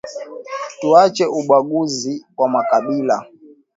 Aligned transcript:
Tuache 0.79 1.25
ubaguzi 1.39 2.13
wa 2.39 2.47
makabila 2.53 3.17